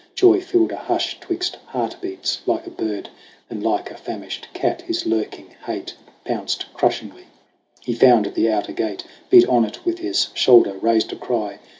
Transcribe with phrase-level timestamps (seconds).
[0.15, 3.09] Joy filled a hush 'twixt heart beats like a bird;
[3.49, 5.93] Then like a famished cat his lurking hate
[6.25, 7.25] Pounced crushingly.
[7.81, 11.59] He found the outer gate, Beat on it with his shoulder, raised a cry.